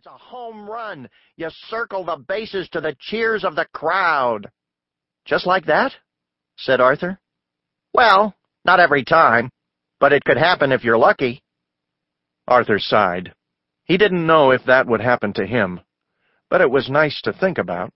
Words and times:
It's 0.00 0.06
a 0.06 0.16
home 0.16 0.66
run. 0.66 1.10
You 1.36 1.50
circle 1.68 2.06
the 2.06 2.16
bases 2.16 2.70
to 2.70 2.80
the 2.80 2.96
cheers 2.98 3.44
of 3.44 3.54
the 3.54 3.66
crowd. 3.74 4.50
Just 5.26 5.46
like 5.46 5.66
that? 5.66 5.92
said 6.56 6.80
Arthur. 6.80 7.20
Well, 7.92 8.34
not 8.64 8.80
every 8.80 9.04
time, 9.04 9.50
but 9.98 10.14
it 10.14 10.24
could 10.24 10.38
happen 10.38 10.72
if 10.72 10.84
you're 10.84 10.96
lucky. 10.96 11.42
Arthur 12.48 12.78
sighed. 12.78 13.34
He 13.84 13.98
didn't 13.98 14.26
know 14.26 14.52
if 14.52 14.64
that 14.64 14.86
would 14.86 15.02
happen 15.02 15.34
to 15.34 15.46
him, 15.46 15.80
but 16.48 16.62
it 16.62 16.70
was 16.70 16.88
nice 16.88 17.20
to 17.24 17.34
think 17.34 17.58
about. 17.58 17.92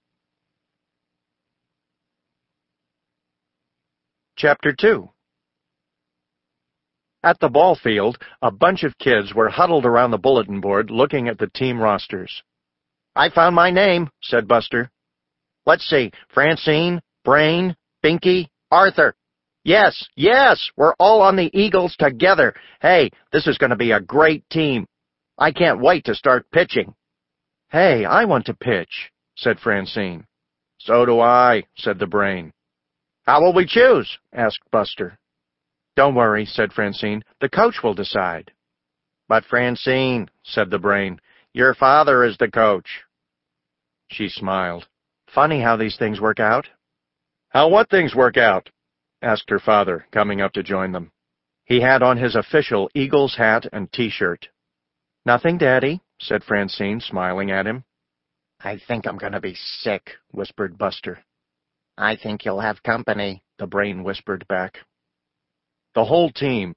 Chapter 4.36 4.74
2 4.78 5.08
At 7.24 7.40
the 7.40 7.48
ball 7.48 7.74
field, 7.74 8.18
a 8.42 8.50
bunch 8.50 8.82
of 8.84 8.98
kids 8.98 9.32
were 9.34 9.48
huddled 9.48 9.86
around 9.86 10.10
the 10.10 10.18
bulletin 10.18 10.60
board 10.60 10.90
looking 10.90 11.26
at 11.26 11.38
the 11.38 11.46
team 11.46 11.80
rosters. 11.80 12.42
I 13.16 13.30
found 13.30 13.56
my 13.56 13.70
name, 13.70 14.10
said 14.22 14.46
Buster. 14.46 14.90
Let's 15.64 15.88
see, 15.88 16.12
Francine, 16.34 17.00
Brain, 17.24 17.76
Binky, 18.04 18.48
Arthur. 18.70 19.14
Yes, 19.64 20.06
yes, 20.14 20.70
we're 20.76 20.92
all 20.98 21.22
on 21.22 21.36
the 21.36 21.48
Eagles 21.54 21.96
together. 21.98 22.52
Hey, 22.82 23.10
this 23.32 23.46
is 23.46 23.56
going 23.56 23.70
to 23.70 23.76
be 23.76 23.92
a 23.92 24.00
great 24.00 24.44
team. 24.50 24.86
I 25.38 25.50
can't 25.50 25.80
wait 25.80 26.04
to 26.04 26.14
start 26.14 26.50
pitching. 26.50 26.94
Hey, 27.70 28.04
I 28.04 28.26
want 28.26 28.44
to 28.46 28.54
pitch, 28.54 29.10
said 29.34 29.58
Francine. 29.60 30.26
So 30.78 31.06
do 31.06 31.20
I, 31.20 31.62
said 31.78 31.98
the 31.98 32.06
Brain. 32.06 32.52
How 33.22 33.40
will 33.40 33.54
we 33.54 33.64
choose? 33.64 34.18
asked 34.30 34.70
Buster. 34.70 35.18
Don't 35.96 36.14
worry, 36.14 36.44
said 36.44 36.72
Francine. 36.72 37.22
The 37.40 37.48
coach 37.48 37.82
will 37.82 37.94
decide. 37.94 38.52
But 39.28 39.44
Francine, 39.44 40.28
said 40.42 40.70
the 40.70 40.78
Brain, 40.78 41.20
your 41.52 41.74
father 41.74 42.24
is 42.24 42.36
the 42.36 42.50
coach. 42.50 43.02
She 44.08 44.28
smiled. 44.28 44.88
Funny 45.32 45.60
how 45.60 45.76
these 45.76 45.96
things 45.96 46.20
work 46.20 46.40
out. 46.40 46.68
How 47.48 47.68
what 47.68 47.88
things 47.90 48.14
work 48.14 48.36
out? 48.36 48.70
asked 49.22 49.48
her 49.48 49.60
father, 49.60 50.06
coming 50.12 50.40
up 50.40 50.52
to 50.52 50.62
join 50.62 50.92
them. 50.92 51.12
He 51.64 51.80
had 51.80 52.02
on 52.02 52.18
his 52.18 52.34
official 52.34 52.90
Eagles 52.94 53.36
hat 53.36 53.66
and 53.72 53.90
T-shirt. 53.90 54.48
Nothing, 55.24 55.56
Daddy, 55.56 56.02
said 56.20 56.44
Francine, 56.44 57.00
smiling 57.00 57.50
at 57.50 57.66
him. 57.66 57.84
I 58.60 58.78
think 58.86 59.06
I'm 59.06 59.16
going 59.16 59.32
to 59.32 59.40
be 59.40 59.54
sick, 59.54 60.10
whispered 60.30 60.76
Buster. 60.76 61.24
I 61.96 62.16
think 62.16 62.44
you'll 62.44 62.60
have 62.60 62.82
company, 62.82 63.42
the 63.58 63.66
brain 63.66 64.02
whispered 64.02 64.46
back. 64.48 64.78
The 65.94 66.04
whole 66.04 66.30
team, 66.30 66.74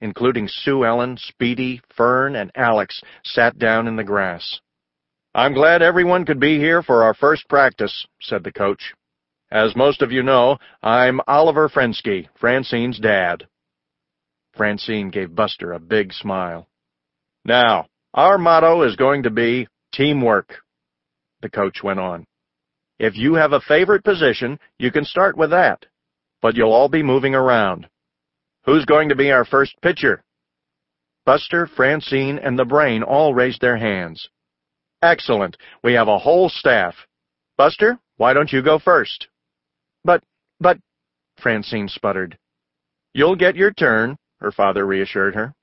including 0.00 0.48
Sue 0.48 0.84
Ellen, 0.84 1.16
Speedy, 1.18 1.80
Fern, 1.96 2.36
and 2.36 2.50
Alex, 2.54 3.02
sat 3.24 3.58
down 3.58 3.86
in 3.86 3.96
the 3.96 4.04
grass. 4.04 4.60
I'm 5.34 5.54
glad 5.54 5.82
everyone 5.82 6.24
could 6.24 6.40
be 6.40 6.58
here 6.58 6.82
for 6.82 7.02
our 7.02 7.14
first 7.14 7.48
practice, 7.48 8.06
said 8.20 8.42
the 8.44 8.52
coach. 8.52 8.94
As 9.50 9.76
most 9.76 10.02
of 10.02 10.12
you 10.12 10.22
know, 10.22 10.58
I'm 10.82 11.20
Oliver 11.26 11.68
Frensky, 11.68 12.28
Francine's 12.40 12.98
dad. 12.98 13.46
Francine 14.56 15.10
gave 15.10 15.34
Buster 15.34 15.72
a 15.72 15.80
big 15.80 16.12
smile. 16.12 16.68
Now, 17.44 17.86
our 18.14 18.38
motto 18.38 18.82
is 18.82 18.96
going 18.96 19.24
to 19.24 19.30
be 19.30 19.68
teamwork, 19.92 20.58
the 21.42 21.48
coach 21.48 21.82
went 21.82 22.00
on. 22.00 22.26
If 22.98 23.16
you 23.16 23.34
have 23.34 23.52
a 23.52 23.60
favorite 23.60 24.04
position, 24.04 24.58
you 24.78 24.92
can 24.92 25.04
start 25.04 25.36
with 25.36 25.50
that, 25.50 25.86
but 26.42 26.54
you'll 26.54 26.72
all 26.72 26.88
be 26.88 27.02
moving 27.02 27.34
around. 27.34 27.88
Who's 28.64 28.84
going 28.84 29.08
to 29.08 29.16
be 29.16 29.30
our 29.30 29.44
first 29.44 29.74
pitcher? 29.82 30.22
Buster, 31.24 31.66
Francine, 31.66 32.38
and 32.38 32.58
the 32.58 32.64
Brain 32.64 33.02
all 33.02 33.34
raised 33.34 33.60
their 33.60 33.76
hands. 33.76 34.28
Excellent. 35.02 35.56
We 35.82 35.94
have 35.94 36.08
a 36.08 36.18
whole 36.18 36.48
staff. 36.48 36.94
Buster, 37.56 37.98
why 38.16 38.32
don't 38.32 38.52
you 38.52 38.62
go 38.62 38.78
first? 38.78 39.28
But, 40.04 40.22
but, 40.58 40.78
Francine 41.40 41.88
sputtered. 41.88 42.38
You'll 43.14 43.36
get 43.36 43.56
your 43.56 43.72
turn, 43.72 44.16
her 44.40 44.52
father 44.52 44.86
reassured 44.86 45.34
her. 45.34 45.54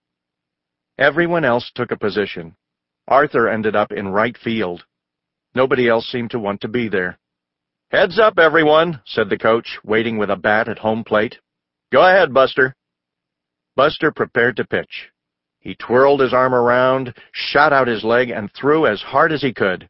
Everyone 0.97 1.45
else 1.45 1.71
took 1.75 1.91
a 1.91 1.97
position. 1.97 2.55
Arthur 3.07 3.47
ended 3.47 3.75
up 3.75 3.91
in 3.91 4.07
right 4.09 4.37
field. 4.37 4.83
Nobody 5.53 5.87
else 5.87 6.07
seemed 6.11 6.31
to 6.31 6.39
want 6.39 6.61
to 6.61 6.67
be 6.67 6.89
there. 6.89 7.17
Heads 7.91 8.19
up, 8.19 8.37
everyone, 8.37 9.01
said 9.05 9.29
the 9.29 9.37
coach, 9.37 9.79
waiting 9.83 10.17
with 10.17 10.29
a 10.29 10.35
bat 10.35 10.67
at 10.67 10.79
home 10.79 11.03
plate. 11.03 11.37
Go 11.91 12.01
ahead, 12.01 12.33
Buster. 12.33 12.75
Buster 13.77 14.11
prepared 14.11 14.55
to 14.55 14.65
pitch. 14.65 15.11
He 15.59 15.75
twirled 15.75 16.19
his 16.19 16.33
arm 16.33 16.55
around, 16.55 17.13
shot 17.31 17.71
out 17.71 17.87
his 17.87 18.03
leg, 18.03 18.31
and 18.31 18.51
threw 18.51 18.87
as 18.87 19.03
hard 19.03 19.31
as 19.31 19.43
he 19.43 19.53
could. 19.53 19.87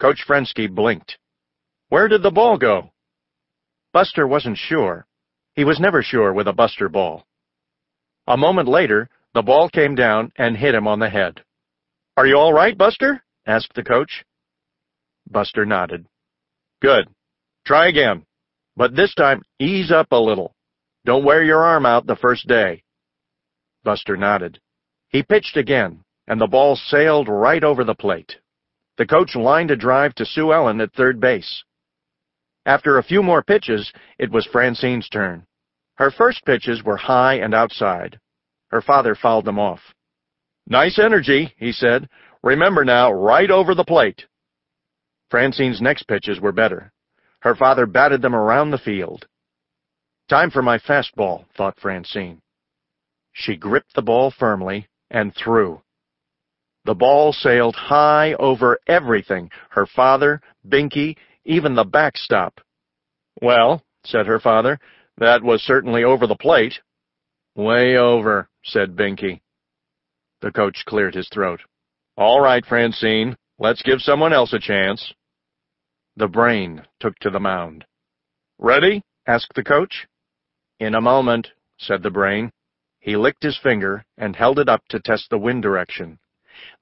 Coach 0.00 0.22
Frensky 0.24 0.72
blinked. 0.72 1.18
Where 1.88 2.06
did 2.06 2.22
the 2.22 2.30
ball 2.30 2.56
go? 2.56 2.92
Buster 3.92 4.28
wasn't 4.28 4.56
sure. 4.56 5.04
He 5.54 5.64
was 5.64 5.80
never 5.80 6.00
sure 6.00 6.32
with 6.32 6.46
a 6.46 6.52
Buster 6.52 6.88
ball. 6.88 7.26
A 8.28 8.36
moment 8.36 8.68
later, 8.68 9.08
the 9.34 9.42
ball 9.42 9.68
came 9.68 9.96
down 9.96 10.30
and 10.36 10.56
hit 10.56 10.74
him 10.74 10.86
on 10.86 11.00
the 11.00 11.10
head. 11.10 11.42
Are 12.16 12.26
you 12.26 12.36
all 12.36 12.52
right, 12.52 12.78
Buster? 12.78 13.24
asked 13.46 13.74
the 13.74 13.82
coach. 13.82 14.24
Buster 15.28 15.66
nodded. 15.66 16.06
Good. 16.80 17.08
Try 17.64 17.88
again. 17.88 18.24
But 18.76 18.94
this 18.94 19.12
time, 19.16 19.42
ease 19.58 19.90
up 19.90 20.12
a 20.12 20.20
little. 20.20 20.55
Don't 21.06 21.24
wear 21.24 21.44
your 21.44 21.62
arm 21.62 21.86
out 21.86 22.08
the 22.08 22.16
first 22.16 22.48
day. 22.48 22.82
Buster 23.84 24.16
nodded. 24.16 24.58
He 25.08 25.22
pitched 25.22 25.56
again, 25.56 26.02
and 26.26 26.40
the 26.40 26.48
ball 26.48 26.74
sailed 26.74 27.28
right 27.28 27.62
over 27.62 27.84
the 27.84 27.94
plate. 27.94 28.34
The 28.98 29.06
coach 29.06 29.36
lined 29.36 29.70
a 29.70 29.76
drive 29.76 30.16
to 30.16 30.26
Sue 30.26 30.52
Ellen 30.52 30.80
at 30.80 30.92
third 30.94 31.20
base. 31.20 31.62
After 32.66 32.98
a 32.98 33.04
few 33.04 33.22
more 33.22 33.44
pitches, 33.44 33.92
it 34.18 34.32
was 34.32 34.48
Francine's 34.50 35.08
turn. 35.08 35.46
Her 35.94 36.10
first 36.10 36.44
pitches 36.44 36.82
were 36.82 36.96
high 36.96 37.34
and 37.34 37.54
outside. 37.54 38.18
Her 38.72 38.82
father 38.82 39.14
fouled 39.14 39.44
them 39.44 39.60
off. 39.60 39.94
Nice 40.66 40.98
energy, 40.98 41.54
he 41.56 41.70
said. 41.70 42.08
Remember 42.42 42.84
now, 42.84 43.12
right 43.12 43.52
over 43.52 43.76
the 43.76 43.84
plate. 43.84 44.26
Francine's 45.30 45.80
next 45.80 46.08
pitches 46.08 46.40
were 46.40 46.50
better. 46.50 46.92
Her 47.42 47.54
father 47.54 47.86
batted 47.86 48.22
them 48.22 48.34
around 48.34 48.72
the 48.72 48.78
field. 48.78 49.28
Time 50.28 50.50
for 50.50 50.62
my 50.62 50.78
fastball, 50.78 51.44
thought 51.56 51.78
Francine. 51.80 52.40
She 53.32 53.56
gripped 53.56 53.94
the 53.94 54.02
ball 54.02 54.32
firmly 54.36 54.88
and 55.10 55.34
threw. 55.34 55.82
The 56.84 56.94
ball 56.94 57.32
sailed 57.32 57.76
high 57.76 58.34
over 58.34 58.78
everything, 58.86 59.50
her 59.70 59.86
father, 59.86 60.40
Binky, 60.66 61.16
even 61.44 61.74
the 61.74 61.84
backstop. 61.84 62.60
Well, 63.40 63.82
said 64.04 64.26
her 64.26 64.40
father, 64.40 64.78
that 65.18 65.42
was 65.42 65.62
certainly 65.62 66.04
over 66.04 66.26
the 66.26 66.36
plate. 66.36 66.80
Way 67.54 67.96
over, 67.96 68.48
said 68.64 68.96
Binky. 68.96 69.40
The 70.40 70.52
coach 70.52 70.84
cleared 70.86 71.14
his 71.14 71.28
throat. 71.28 71.60
All 72.16 72.40
right, 72.40 72.64
Francine, 72.64 73.36
Let's 73.58 73.80
give 73.80 74.02
someone 74.02 74.34
else 74.34 74.52
a 74.52 74.58
chance. 74.58 75.14
The 76.16 76.28
brain 76.28 76.82
took 77.00 77.18
to 77.20 77.30
the 77.30 77.40
mound. 77.40 77.86
Ready? 78.58 79.02
asked 79.26 79.52
the 79.54 79.64
coach. 79.64 80.06
In 80.78 80.94
a 80.94 81.00
moment, 81.00 81.52
said 81.78 82.02
the 82.02 82.10
brain. 82.10 82.52
He 82.98 83.16
licked 83.16 83.42
his 83.42 83.58
finger 83.58 84.04
and 84.18 84.36
held 84.36 84.58
it 84.58 84.68
up 84.68 84.82
to 84.88 85.00
test 85.00 85.30
the 85.30 85.38
wind 85.38 85.62
direction. 85.62 86.18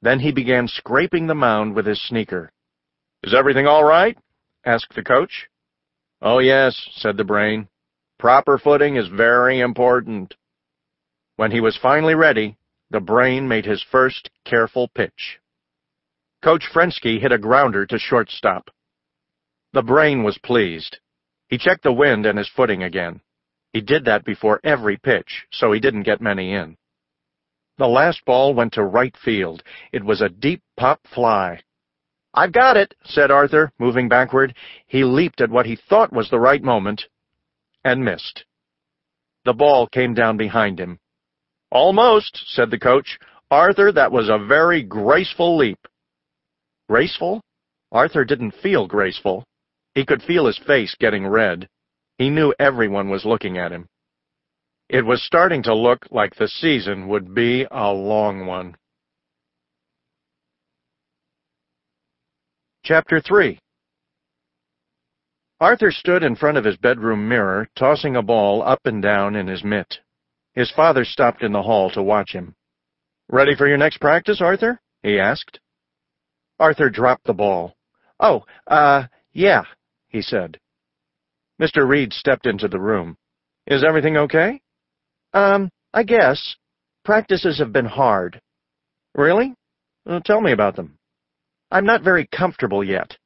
Then 0.02 0.20
he 0.20 0.32
began 0.32 0.68
scraping 0.68 1.26
the 1.26 1.34
mound 1.34 1.74
with 1.74 1.86
his 1.86 2.02
sneaker. 2.02 2.50
Is 3.22 3.34
everything 3.34 3.66
all 3.66 3.84
right? 3.84 4.18
asked 4.64 4.94
the 4.94 5.04
coach. 5.04 5.48
Oh, 6.20 6.38
yes, 6.38 6.88
said 6.92 7.16
the 7.16 7.24
brain. 7.24 7.68
Proper 8.18 8.58
footing 8.58 8.96
is 8.96 9.08
very 9.08 9.60
important. 9.60 10.34
When 11.36 11.50
he 11.50 11.60
was 11.60 11.76
finally 11.76 12.14
ready, 12.14 12.56
the 12.90 13.00
brain 13.00 13.46
made 13.46 13.66
his 13.66 13.82
first 13.82 14.30
careful 14.44 14.88
pitch. 14.88 15.40
Coach 16.42 16.64
Frensky 16.72 17.20
hit 17.20 17.32
a 17.32 17.38
grounder 17.38 17.86
to 17.86 17.98
shortstop. 17.98 18.70
The 19.72 19.82
brain 19.82 20.22
was 20.22 20.38
pleased. 20.38 20.98
He 21.48 21.58
checked 21.58 21.82
the 21.82 21.92
wind 21.92 22.26
and 22.26 22.38
his 22.38 22.48
footing 22.48 22.82
again. 22.82 23.20
He 23.74 23.80
did 23.80 24.04
that 24.04 24.24
before 24.24 24.60
every 24.62 24.96
pitch, 24.96 25.46
so 25.50 25.72
he 25.72 25.80
didn't 25.80 26.04
get 26.04 26.20
many 26.20 26.52
in. 26.52 26.76
The 27.76 27.88
last 27.88 28.24
ball 28.24 28.54
went 28.54 28.74
to 28.74 28.84
right 28.84 29.16
field. 29.16 29.64
It 29.92 30.04
was 30.04 30.20
a 30.20 30.28
deep 30.28 30.62
pop 30.76 31.00
fly. 31.12 31.60
I've 32.32 32.52
got 32.52 32.76
it, 32.76 32.94
said 33.04 33.32
Arthur, 33.32 33.72
moving 33.80 34.08
backward. 34.08 34.54
He 34.86 35.02
leaped 35.02 35.40
at 35.40 35.50
what 35.50 35.66
he 35.66 35.74
thought 35.74 36.12
was 36.12 36.30
the 36.30 36.38
right 36.38 36.62
moment, 36.62 37.02
and 37.84 38.04
missed. 38.04 38.44
The 39.44 39.52
ball 39.52 39.88
came 39.88 40.14
down 40.14 40.36
behind 40.36 40.78
him. 40.78 41.00
Almost, 41.72 42.44
said 42.46 42.70
the 42.70 42.78
coach. 42.78 43.18
Arthur, 43.50 43.90
that 43.90 44.12
was 44.12 44.28
a 44.28 44.38
very 44.38 44.84
graceful 44.84 45.56
leap. 45.56 45.88
Graceful? 46.88 47.42
Arthur 47.90 48.24
didn't 48.24 48.54
feel 48.62 48.86
graceful. 48.86 49.44
He 49.96 50.06
could 50.06 50.22
feel 50.22 50.46
his 50.46 50.58
face 50.58 50.94
getting 51.00 51.26
red. 51.26 51.68
He 52.18 52.30
knew 52.30 52.54
everyone 52.58 53.08
was 53.08 53.24
looking 53.24 53.58
at 53.58 53.72
him. 53.72 53.88
It 54.88 55.04
was 55.04 55.22
starting 55.22 55.62
to 55.64 55.74
look 55.74 56.06
like 56.10 56.34
the 56.34 56.48
season 56.48 57.08
would 57.08 57.34
be 57.34 57.66
a 57.70 57.92
long 57.92 58.46
one. 58.46 58.76
Chapter 62.84 63.20
3 63.20 63.58
Arthur 65.60 65.90
stood 65.90 66.22
in 66.22 66.36
front 66.36 66.58
of 66.58 66.64
his 66.64 66.76
bedroom 66.76 67.28
mirror, 67.28 67.68
tossing 67.74 68.16
a 68.16 68.22
ball 68.22 68.62
up 68.62 68.80
and 68.84 69.00
down 69.02 69.34
in 69.34 69.46
his 69.46 69.64
mitt. 69.64 69.98
His 70.52 70.70
father 70.70 71.04
stopped 71.04 71.42
in 71.42 71.52
the 71.52 71.62
hall 71.62 71.90
to 71.92 72.02
watch 72.02 72.32
him. 72.32 72.54
Ready 73.28 73.54
for 73.56 73.66
your 73.66 73.78
next 73.78 73.98
practice, 74.00 74.40
Arthur? 74.40 74.80
he 75.02 75.18
asked. 75.18 75.58
Arthur 76.58 76.90
dropped 76.90 77.24
the 77.24 77.32
ball. 77.32 77.74
Oh, 78.20 78.44
uh, 78.66 79.04
yeah, 79.32 79.64
he 80.08 80.20
said. 80.20 80.60
Mr. 81.60 81.86
Read 81.86 82.12
stepped 82.12 82.46
into 82.46 82.68
the 82.68 82.80
room. 82.80 83.16
Is 83.66 83.84
everything 83.84 84.16
okay? 84.16 84.60
Um, 85.32 85.70
I 85.92 86.02
guess. 86.02 86.56
Practices 87.04 87.58
have 87.58 87.72
been 87.72 87.84
hard. 87.84 88.40
Really? 89.14 89.54
Well, 90.04 90.20
tell 90.20 90.40
me 90.40 90.52
about 90.52 90.76
them. 90.76 90.98
I'm 91.70 91.84
not 91.84 92.02
very 92.02 92.26
comfortable 92.26 92.82
yet. 92.82 93.16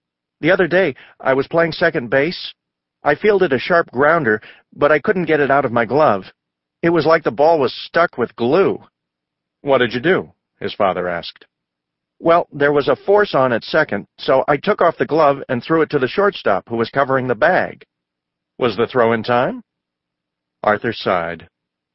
The 0.41 0.51
other 0.51 0.69
day, 0.69 0.95
I 1.21 1.35
was 1.35 1.49
playing 1.49 1.73
second 1.73 2.11
base. 2.11 2.55
I 3.03 3.15
fielded 3.15 3.53
a 3.53 3.59
sharp 3.59 3.91
grounder, 3.91 4.41
but 4.75 4.93
I 4.93 4.99
couldn't 4.99 5.27
get 5.27 5.41
it 5.41 5.51
out 5.51 5.65
of 5.65 5.73
my 5.73 5.85
glove. 5.85 6.25
It 6.83 6.91
was 6.91 7.07
like 7.07 7.25
the 7.25 7.31
ball 7.31 7.59
was 7.59 7.75
stuck 7.75 8.19
with 8.19 8.37
glue. 8.37 8.83
What 9.63 9.79
did 9.79 9.93
you 9.93 10.01
do? 10.01 10.33
his 10.61 10.75
father 10.75 11.09
asked. 11.09 11.47
Well, 12.21 12.49
there 12.53 12.73
was 12.73 12.89
a 12.89 12.97
force 12.97 13.35
on 13.35 13.53
at 13.53 13.63
second, 13.63 14.07
so 14.19 14.45
I 14.49 14.57
took 14.57 14.81
off 14.81 14.99
the 14.99 15.07
glove 15.07 15.39
and 15.49 15.63
threw 15.63 15.83
it 15.83 15.91
to 15.91 16.01
the 16.01 16.09
shortstop, 16.09 16.69
who 16.69 16.77
was 16.77 16.91
covering 16.91 17.29
the 17.29 17.37
bag. 17.37 17.85
Was 18.59 18.77
the 18.77 18.87
throw 18.87 19.13
in 19.13 19.23
time? 19.23 19.63
Arthur 20.63 20.93
sighed. 20.93 21.49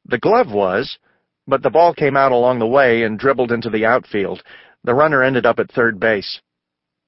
The 0.06 0.18
glove 0.18 0.50
was, 0.50 0.98
but 1.46 1.62
the 1.62 1.70
ball 1.70 1.92
came 1.92 2.16
out 2.16 2.32
along 2.32 2.58
the 2.58 2.66
way 2.66 3.02
and 3.02 3.18
dribbled 3.18 3.52
into 3.52 3.68
the 3.68 3.84
outfield. 3.84 4.42
The 4.82 4.94
runner 4.94 5.22
ended 5.22 5.44
up 5.46 5.58
at 5.58 5.70
third 5.70 6.00
base. 6.00 6.40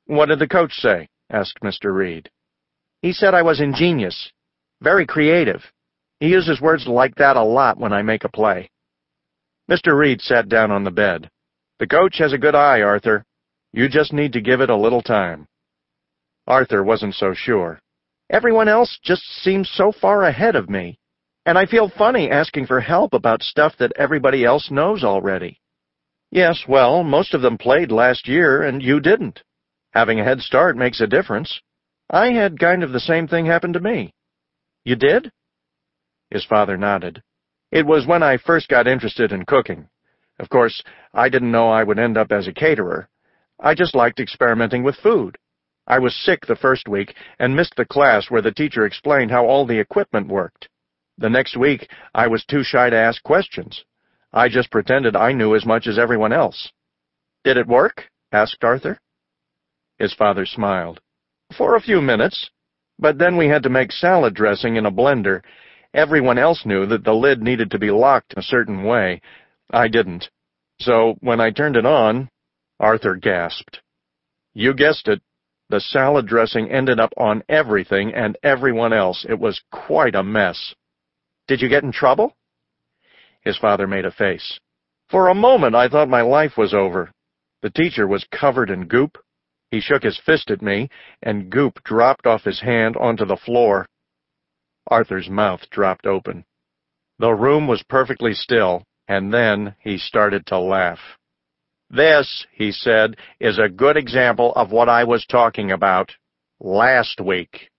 What 0.07 0.27
did 0.27 0.39
the 0.39 0.49
coach 0.49 0.73
say? 0.75 1.09
asked 1.31 1.61
Mr. 1.63 1.95
Read. 1.95 2.31
He 3.03 3.13
said 3.13 3.35
I 3.35 3.43
was 3.43 3.61
ingenious, 3.61 4.31
very 4.81 5.07
creative. 5.07 5.63
He 6.21 6.29
uses 6.29 6.61
words 6.61 6.87
like 6.87 7.15
that 7.17 7.37
a 7.37 7.43
lot 7.43 7.79
when 7.79 7.93
I 7.93 8.03
make 8.03 8.25
a 8.25 8.29
play. 8.29 8.71
Mr. 9.71 9.99
Read 9.99 10.21
sat 10.21 10.49
down 10.49 10.71
on 10.71 10.85
the 10.85 10.91
bed. 10.91 11.29
The 11.79 11.87
coach 11.87 12.19
has 12.19 12.33
a 12.33 12.39
good 12.39 12.55
eye, 12.55 12.83
Arthur. 12.83 13.25
You 13.73 13.89
just 13.89 14.13
need 14.13 14.33
to 14.35 14.41
give 14.41 14.61
it 14.61 14.71
a 14.71 14.77
little 14.77 15.03
time. 15.03 15.47
Arthur 16.47 16.83
wasn't 16.83 17.15
so 17.15 17.35
sure. 17.35 17.81
Everyone 18.29 18.69
else 18.69 18.99
just 19.03 19.23
seems 19.43 19.71
so 19.71 19.93
far 19.93 20.25
ahead 20.25 20.57
of 20.57 20.69
me, 20.69 20.99
and 21.45 21.57
I 21.57 21.67
feel 21.67 21.89
funny 21.89 22.29
asking 22.31 22.67
for 22.67 22.81
help 22.81 23.15
about 23.15 23.43
stuff 23.43 23.75
that 23.79 23.93
everybody 23.97 24.45
else 24.45 24.71
knows 24.71 25.05
already. 25.05 25.61
Yes, 26.33 26.65
well, 26.67 27.05
most 27.05 27.35
of 27.35 27.43
them 27.43 27.57
played 27.57 27.93
last 27.93 28.27
year, 28.27 28.63
and 28.63 28.83
you 28.83 28.99
didn't. 28.99 29.45
Having 29.93 30.21
a 30.21 30.25
head 30.25 30.41
start 30.41 30.77
makes 30.77 31.01
a 31.01 31.07
difference. 31.07 31.61
I 32.11 32.33
had 32.33 32.59
kind 32.59 32.83
of 32.83 32.93
the 32.93 33.01
same 33.01 33.29
thing 33.29 33.47
happen 33.47 33.73
to 33.75 33.81
me. 33.81 34.13
You 34.85 34.97
did? 34.97 35.31
His 36.31 36.45
father 36.45 36.77
nodded. 36.77 37.23
It 37.71 37.87
was 37.87 38.07
when 38.07 38.23
I 38.23 38.39
first 38.39 38.69
got 38.69 38.89
interested 38.89 39.31
in 39.31 39.45
cooking. 39.45 39.89
Of 40.41 40.49
course, 40.49 40.83
I 41.15 41.29
didn't 41.29 41.53
know 41.53 41.71
I 41.71 41.85
would 41.85 41.99
end 41.99 42.19
up 42.19 42.33
as 42.33 42.49
a 42.49 42.53
caterer. 42.53 43.09
I 43.59 43.75
just 43.75 43.95
liked 43.95 44.19
experimenting 44.19 44.83
with 44.83 44.97
food. 44.97 45.39
I 45.87 45.99
was 45.99 46.15
sick 46.15 46.47
the 46.47 46.57
first 46.57 46.89
week 46.89 47.15
and 47.39 47.55
missed 47.55 47.75
the 47.77 47.85
class 47.85 48.31
where 48.31 48.43
the 48.43 48.53
teacher 48.53 48.85
explained 48.85 49.31
how 49.31 49.47
all 49.47 49.67
the 49.67 49.79
equipment 49.79 50.29
worked. 50.29 50.69
The 51.19 51.31
next 51.31 51.57
week, 51.57 51.89
I 52.15 52.27
was 52.27 52.45
too 52.45 52.63
shy 52.63 52.91
to 52.91 52.97
ask 52.97 53.23
questions. 53.23 53.85
I 54.33 54.49
just 54.49 54.71
pretended 54.71 55.17
I 55.17 55.33
knew 55.33 55.55
as 55.55 55.65
much 55.65 55.87
as 55.87 55.99
everyone 55.99 56.33
else. 56.33 56.71
Did 57.45 57.57
it 57.57 57.67
work? 57.67 58.11
asked 58.33 58.63
Arthur. 58.63 58.99
His 59.99 60.13
father 60.13 60.45
smiled. 60.45 61.01
For 61.57 61.75
a 61.77 61.81
few 61.81 62.03
minutes. 62.03 62.51
But 62.99 63.19
then 63.19 63.37
we 63.37 63.49
had 63.49 63.63
to 63.63 63.69
make 63.69 63.93
salad 63.93 64.35
dressing 64.35 64.77
in 64.77 64.87
a 64.87 64.91
blender. 64.91 65.43
Everyone 65.95 66.39
else 66.39 66.67
knew 66.67 66.87
that 66.87 67.05
the 67.05 67.15
lid 67.15 67.43
needed 67.43 67.71
to 67.71 67.79
be 67.79 67.91
locked 67.91 68.35
a 68.37 68.43
certain 68.43 68.85
way. 68.85 69.21
I 69.71 69.89
didn't. 69.89 70.29
So 70.81 71.17
when 71.21 71.41
I 71.41 71.51
turned 71.51 71.77
it 71.77 71.87
on, 71.87 72.29
Arthur 72.81 73.17
gasped. 73.17 73.81
You 74.53 74.75
guessed 74.75 75.09
it. 75.09 75.23
The 75.69 75.81
salad 75.81 76.27
dressing 76.27 76.71
ended 76.71 77.01
up 77.01 77.13
on 77.17 77.43
everything 77.49 78.15
and 78.15 78.39
everyone 78.43 78.93
else. 78.93 79.27
It 79.29 79.39
was 79.39 79.63
quite 79.73 80.15
a 80.15 80.23
mess. 80.23 80.75
Did 81.49 81.61
you 81.61 81.69
get 81.69 81.83
in 81.83 81.93
trouble? 81.93 82.37
His 83.41 83.59
father 83.59 83.87
made 83.87 84.05
a 84.05 84.11
face. 84.11 84.61
For 85.09 85.29
a 85.29 85.35
moment 85.35 85.75
I 85.75 85.89
thought 85.89 86.09
my 86.09 86.23
life 86.23 86.57
was 86.57 86.75
over. 86.75 87.11
The 87.63 87.71
teacher 87.71 88.07
was 88.07 88.27
covered 88.31 88.71
in 88.71 88.87
goop. 88.87 89.19
He 89.71 89.81
shook 89.81 90.05
his 90.05 90.19
fist 90.19 90.51
at 90.51 90.63
me, 90.63 90.89
and 91.23 91.51
goop 91.51 91.83
dropped 91.83 92.27
off 92.27 92.45
his 92.45 92.61
hand 92.61 92.97
onto 92.97 93.25
the 93.25 93.37
floor. 93.37 93.87
Arthur's 94.89 95.29
mouth 95.29 95.69
dropped 95.71 96.07
open. 96.07 96.45
The 97.19 97.33
room 97.33 97.67
was 97.67 97.83
perfectly 97.83 98.35
still, 98.35 98.85
and 99.09 99.33
then 99.33 99.75
he 99.81 99.99
started 99.99 100.47
to 100.47 100.59
laugh. 100.59 101.01
This, 101.89 102.47
he 102.53 102.73
said, 102.73 103.17
is 103.39 103.59
a 103.59 103.69
good 103.69 103.97
example 103.97 104.53
of 104.55 104.73
what 104.73 104.89
I 104.89 105.05
was 105.05 105.25
talking 105.27 105.71
about 105.71 106.11
last 106.59 107.21
week. 107.21 107.71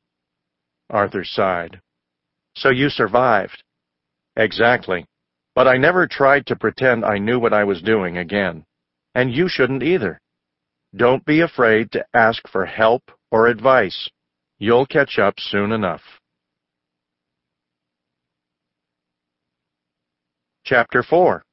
Arthur 0.89 1.25
sighed. 1.25 1.81
So 2.55 2.69
you 2.69 2.89
survived. 2.89 3.63
Exactly. 4.35 5.05
But 5.55 5.67
I 5.67 5.77
never 5.77 6.07
tried 6.07 6.45
to 6.47 6.55
pretend 6.55 7.03
I 7.03 7.17
knew 7.17 7.39
what 7.39 7.53
I 7.53 7.63
was 7.63 7.81
doing 7.81 8.17
again. 8.17 8.63
And 9.13 9.33
you 9.33 9.49
shouldn't 9.49 9.83
either. 9.83 10.19
Don't 10.95 11.25
be 11.25 11.41
afraid 11.41 11.91
to 11.91 12.05
ask 12.13 12.47
for 12.47 12.65
help 12.65 13.03
or 13.31 13.47
advice. 13.47 14.09
You'll 14.57 14.85
catch 14.85 15.19
up 15.19 15.35
soon 15.39 15.71
enough. 15.71 16.01
Chapter 20.63 21.03
4 21.03 21.43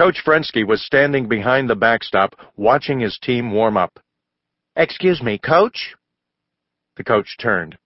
Coach 0.00 0.22
Frensky 0.24 0.66
was 0.66 0.82
standing 0.82 1.28
behind 1.28 1.68
the 1.68 1.76
backstop, 1.76 2.34
watching 2.56 3.00
his 3.00 3.18
team 3.18 3.52
warm 3.52 3.76
up. 3.76 4.00
Excuse 4.74 5.22
me, 5.22 5.36
Coach? 5.36 5.94
The 6.96 7.04
coach 7.04 7.36
turned. 7.38 7.76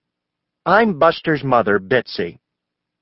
I'm 0.65 0.97
Buster's 0.97 1.43
mother, 1.43 1.77
Bitsy. 1.77 2.39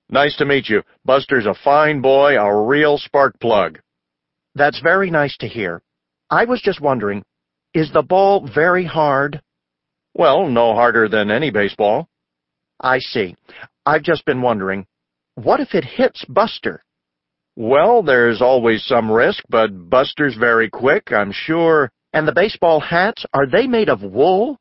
Nice 0.09 0.35
to 0.37 0.45
meet 0.45 0.67
you. 0.67 0.81
Buster's 1.05 1.45
a 1.45 1.53
fine 1.53 2.01
boy, 2.01 2.39
a 2.39 2.65
real 2.65 2.97
spark 2.97 3.39
plug. 3.39 3.79
That's 4.55 4.81
very 4.81 5.11
nice 5.11 5.37
to 5.41 5.47
hear. 5.47 5.83
I 6.31 6.45
was 6.45 6.59
just 6.63 6.81
wondering, 6.81 7.23
is 7.75 7.93
the 7.93 8.01
ball 8.01 8.49
very 8.51 8.83
hard? 8.83 9.43
Well, 10.15 10.47
no 10.49 10.73
harder 10.73 11.07
than 11.07 11.29
any 11.29 11.51
baseball. 11.51 12.07
I 12.79 12.97
see. 12.97 13.35
I've 13.85 14.01
just 14.01 14.25
been 14.25 14.41
wondering, 14.41 14.87
what 15.35 15.59
if 15.59 15.75
it 15.75 15.85
hits 15.85 16.25
Buster? 16.25 16.83
Well, 17.55 18.01
there's 18.01 18.41
always 18.41 18.83
some 18.85 19.11
risk, 19.11 19.43
but 19.49 19.89
Buster's 19.89 20.35
very 20.35 20.69
quick, 20.69 21.11
I'm 21.11 21.31
sure. 21.31 21.91
And 22.13 22.27
the 22.27 22.33
baseball 22.33 22.79
hats, 22.79 23.25
are 23.33 23.45
they 23.45 23.67
made 23.67 23.89
of 23.89 24.01
wool? 24.01 24.57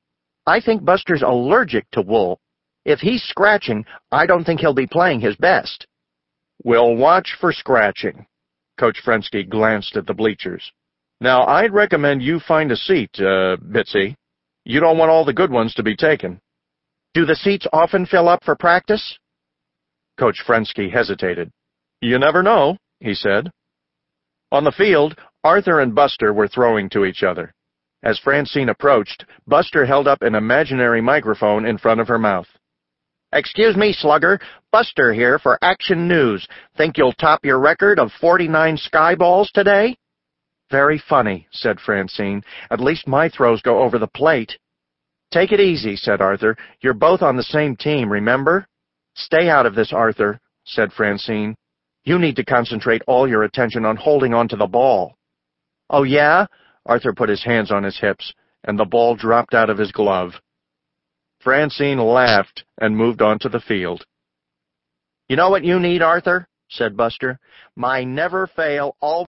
I 0.46 0.60
think 0.60 0.84
Buster's 0.84 1.22
allergic 1.22 1.90
to 1.92 2.02
wool. 2.02 2.38
If 2.84 2.98
he's 3.00 3.22
scratching, 3.22 3.84
I 4.10 4.26
don't 4.26 4.44
think 4.44 4.60
he'll 4.60 4.74
be 4.74 4.86
playing 4.86 5.20
his 5.20 5.36
best. 5.36 5.86
We'll 6.64 6.96
watch 6.96 7.36
for 7.40 7.52
scratching. 7.52 8.26
Coach 8.78 8.98
Frensky 9.04 9.48
glanced 9.48 9.96
at 9.96 10.06
the 10.06 10.14
bleachers. 10.14 10.72
Now, 11.20 11.46
I'd 11.46 11.72
recommend 11.72 12.22
you 12.22 12.40
find 12.40 12.72
a 12.72 12.76
seat, 12.76 13.10
uh, 13.18 13.56
Bitsy. 13.56 14.16
You 14.64 14.80
don't 14.80 14.98
want 14.98 15.10
all 15.10 15.24
the 15.24 15.32
good 15.32 15.50
ones 15.50 15.74
to 15.74 15.82
be 15.82 15.96
taken. 15.96 16.40
Do 17.14 17.24
the 17.24 17.36
seats 17.36 17.66
often 17.72 18.06
fill 18.06 18.28
up 18.28 18.42
for 18.44 18.56
practice? 18.56 19.18
Coach 20.18 20.42
Frensky 20.46 20.90
hesitated. 20.90 21.50
You 22.02 22.18
never 22.18 22.42
know, 22.42 22.76
he 22.98 23.14
said. 23.14 23.48
On 24.50 24.64
the 24.64 24.72
field, 24.72 25.16
Arthur 25.44 25.78
and 25.78 25.94
Buster 25.94 26.32
were 26.32 26.48
throwing 26.48 26.90
to 26.90 27.04
each 27.04 27.22
other. 27.22 27.54
As 28.02 28.18
Francine 28.18 28.70
approached, 28.70 29.24
Buster 29.46 29.86
held 29.86 30.08
up 30.08 30.20
an 30.20 30.34
imaginary 30.34 31.00
microphone 31.00 31.64
in 31.64 31.78
front 31.78 32.00
of 32.00 32.08
her 32.08 32.18
mouth. 32.18 32.48
Excuse 33.32 33.76
me, 33.76 33.92
Slugger. 33.92 34.40
Buster 34.72 35.12
here 35.12 35.38
for 35.38 35.56
Action 35.62 36.08
News. 36.08 36.46
Think 36.76 36.98
you'll 36.98 37.12
top 37.12 37.44
your 37.44 37.60
record 37.60 38.00
of 38.00 38.10
49 38.20 38.76
sky 38.78 39.14
balls 39.14 39.52
today? 39.54 39.96
Very 40.72 40.98
funny, 41.08 41.46
said 41.52 41.78
Francine. 41.78 42.42
At 42.72 42.80
least 42.80 43.06
my 43.06 43.28
throws 43.28 43.62
go 43.62 43.80
over 43.80 44.00
the 44.00 44.08
plate. 44.08 44.58
Take 45.30 45.52
it 45.52 45.60
easy, 45.60 45.94
said 45.94 46.20
Arthur. 46.20 46.56
You're 46.80 46.94
both 46.94 47.22
on 47.22 47.36
the 47.36 47.44
same 47.44 47.76
team, 47.76 48.10
remember? 48.10 48.66
Stay 49.14 49.48
out 49.48 49.66
of 49.66 49.76
this, 49.76 49.92
Arthur, 49.92 50.40
said 50.64 50.92
Francine. 50.92 51.54
You 52.04 52.18
need 52.18 52.36
to 52.36 52.44
concentrate 52.44 53.02
all 53.06 53.28
your 53.28 53.44
attention 53.44 53.84
on 53.84 53.96
holding 53.96 54.34
on 54.34 54.48
to 54.48 54.56
the 54.56 54.66
ball. 54.66 55.16
Oh, 55.88 56.02
yeah? 56.02 56.46
Arthur 56.86 57.12
put 57.12 57.28
his 57.28 57.44
hands 57.44 57.70
on 57.70 57.84
his 57.84 57.98
hips, 57.98 58.32
and 58.64 58.78
the 58.78 58.84
ball 58.84 59.14
dropped 59.14 59.54
out 59.54 59.70
of 59.70 59.78
his 59.78 59.92
glove. 59.92 60.32
Francine 61.40 61.98
laughed 61.98 62.64
and 62.80 62.96
moved 62.96 63.22
on 63.22 63.38
to 63.40 63.48
the 63.48 63.60
field. 63.60 64.04
You 65.28 65.36
know 65.36 65.50
what 65.50 65.64
you 65.64 65.78
need, 65.78 66.02
Arthur? 66.02 66.48
said 66.68 66.96
Buster. 66.96 67.38
My 67.76 68.02
never-fail, 68.02 68.96
all 69.00 69.26